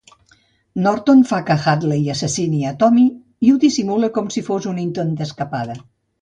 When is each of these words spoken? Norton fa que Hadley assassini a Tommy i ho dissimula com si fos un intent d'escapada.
Norton 0.85 1.19
fa 1.31 1.41
que 1.49 1.57
Hadley 1.73 2.09
assassini 2.13 2.61
a 2.69 2.71
Tommy 2.85 3.03
i 3.49 3.53
ho 3.53 3.59
dissimula 3.65 4.11
com 4.17 4.33
si 4.37 4.45
fos 4.49 4.69
un 4.73 4.81
intent 4.87 5.13
d'escapada. 5.21 5.79